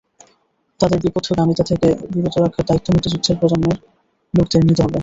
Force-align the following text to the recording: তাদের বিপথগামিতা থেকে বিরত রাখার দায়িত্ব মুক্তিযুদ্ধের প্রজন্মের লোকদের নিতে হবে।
তাদের 0.79 0.99
বিপথগামিতা 1.03 1.63
থেকে 1.69 1.87
বিরত 2.13 2.35
রাখার 2.37 2.67
দায়িত্ব 2.69 2.87
মুক্তিযুদ্ধের 2.89 3.39
প্রজন্মের 3.39 3.77
লোকদের 4.33 4.61
নিতে 4.67 4.81
হবে। 4.83 4.99